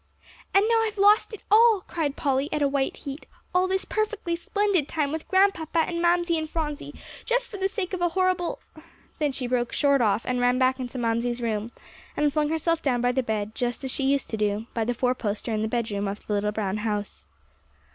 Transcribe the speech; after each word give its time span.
"And 0.51 0.65
now 0.67 0.81
I've 0.81 0.97
lost 0.97 1.31
it 1.31 1.43
all," 1.51 1.83
cried 1.87 2.15
Polly 2.15 2.49
at 2.51 2.63
a 2.63 2.67
white 2.67 2.95
heat 2.97 3.27
"all 3.53 3.67
this 3.67 3.85
perfectly 3.85 4.35
splendid 4.35 4.87
time 4.87 5.11
with 5.11 5.27
Grandpapa 5.27 5.77
and 5.77 6.01
Mamsie 6.01 6.39
and 6.39 6.49
Phronsie 6.49 6.95
just 7.23 7.47
for 7.47 7.57
the 7.57 7.67
sake 7.67 7.93
of 7.93 8.01
a 8.01 8.09
horrible" 8.09 8.57
Then 9.19 9.31
she 9.31 9.45
broke 9.45 9.71
short 9.71 10.01
off, 10.01 10.25
and 10.25 10.41
ran 10.41 10.57
back 10.57 10.79
into 10.79 10.97
Mamsie's 10.97 11.39
room, 11.39 11.69
and 12.17 12.33
flung 12.33 12.49
herself 12.49 12.81
down 12.81 12.99
by 13.01 13.11
the 13.11 13.21
bed, 13.21 13.53
just 13.53 13.83
as 13.83 13.91
she 13.91 14.05
used 14.05 14.31
to 14.31 14.37
do 14.37 14.65
by 14.73 14.83
the 14.85 14.95
four 14.95 15.13
poster 15.13 15.53
in 15.53 15.61
the 15.61 15.67
bedroom 15.67 16.07
of 16.07 16.25
the 16.25 16.33
little 16.33 16.51
brown 16.51 16.77
house. 16.77 17.27